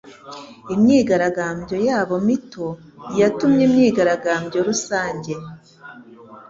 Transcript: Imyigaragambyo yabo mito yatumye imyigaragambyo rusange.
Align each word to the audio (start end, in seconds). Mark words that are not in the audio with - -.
Imyigaragambyo 0.73 1.77
yabo 1.87 2.15
mito 2.27 2.67
yatumye 3.19 3.61
imyigaragambyo 3.69 4.59
rusange. 4.67 5.33